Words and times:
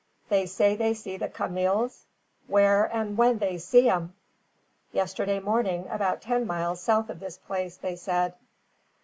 They 0.29 0.47
say 0.47 0.75
they 0.75 0.95
see 0.95 1.17
the 1.17 1.27
cameels. 1.29 2.05
Where 2.47 2.91
an' 2.91 3.17
when 3.17 3.37
they 3.37 3.59
see 3.59 3.87
'em?" 3.87 4.15
"Yesterday 4.93 5.39
morning, 5.39 5.87
about 5.89 6.23
ten 6.23 6.47
miles 6.47 6.81
south 6.81 7.11
of 7.11 7.19
this 7.19 7.37
place, 7.37 7.77
they 7.77 7.95
said." 7.95 8.33